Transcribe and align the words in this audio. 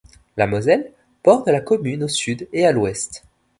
La 0.35 0.47
Moselle 0.47 0.91
borde 1.23 1.47
la 1.49 1.61
commune 1.61 2.03
au 2.05 2.07
sud 2.07 2.47
et 2.53 2.65
à 2.65 2.71
l'ouest. 2.71 3.23